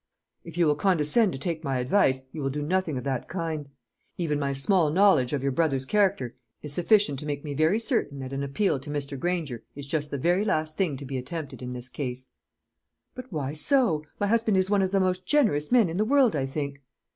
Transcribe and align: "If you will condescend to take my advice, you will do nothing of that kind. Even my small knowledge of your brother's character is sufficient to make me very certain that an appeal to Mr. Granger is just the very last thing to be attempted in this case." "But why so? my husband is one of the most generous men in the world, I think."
"If 0.43 0.57
you 0.57 0.65
will 0.65 0.73
condescend 0.73 1.31
to 1.33 1.37
take 1.37 1.63
my 1.63 1.77
advice, 1.77 2.23
you 2.31 2.41
will 2.41 2.49
do 2.49 2.63
nothing 2.63 2.97
of 2.97 3.03
that 3.03 3.29
kind. 3.29 3.69
Even 4.17 4.39
my 4.39 4.51
small 4.51 4.89
knowledge 4.89 5.31
of 5.31 5.43
your 5.43 5.51
brother's 5.51 5.85
character 5.85 6.35
is 6.63 6.73
sufficient 6.73 7.19
to 7.19 7.27
make 7.27 7.43
me 7.43 7.53
very 7.53 7.79
certain 7.79 8.17
that 8.17 8.33
an 8.33 8.41
appeal 8.41 8.79
to 8.79 8.89
Mr. 8.89 9.15
Granger 9.19 9.63
is 9.75 9.85
just 9.85 10.09
the 10.09 10.17
very 10.17 10.43
last 10.43 10.75
thing 10.75 10.97
to 10.97 11.05
be 11.05 11.19
attempted 11.19 11.61
in 11.61 11.73
this 11.73 11.87
case." 11.87 12.29
"But 13.13 13.31
why 13.31 13.53
so? 13.53 14.03
my 14.19 14.25
husband 14.25 14.57
is 14.57 14.71
one 14.71 14.81
of 14.81 14.89
the 14.89 14.99
most 14.99 15.27
generous 15.27 15.71
men 15.71 15.87
in 15.87 15.97
the 15.97 16.03
world, 16.05 16.35
I 16.35 16.47
think." 16.47 16.81